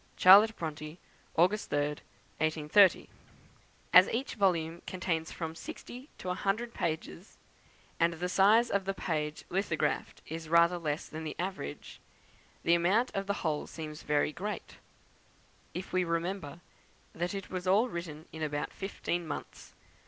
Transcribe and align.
C. 0.17 0.23
BRONTE, 0.57 0.97
August 1.35 1.69
3, 1.69 1.77
1830 2.39 3.07
As 3.93 4.09
each 4.09 4.33
volume 4.33 4.81
contains 4.87 5.31
from 5.31 5.53
sixty 5.53 6.09
to 6.17 6.31
a 6.31 6.33
hundred 6.33 6.73
pages, 6.73 7.37
and 7.99 8.13
the 8.13 8.27
size 8.27 8.71
of 8.71 8.85
the 8.85 8.95
page 8.95 9.45
lithographed 9.51 10.23
is 10.25 10.49
rather 10.49 10.79
less 10.79 11.07
than 11.07 11.23
the 11.23 11.35
average, 11.37 11.99
the 12.63 12.73
amount 12.73 13.11
of 13.13 13.27
the 13.27 13.43
whole 13.45 13.67
seems 13.67 14.01
very 14.01 14.31
great, 14.33 14.77
if 15.75 15.93
we 15.93 16.03
remember 16.03 16.61
that 17.13 17.35
it 17.35 17.51
was 17.51 17.67
all 17.67 17.87
written 17.87 18.25
in 18.31 18.41
about 18.41 18.73
fifteen 18.73 19.27
months. 19.27 19.75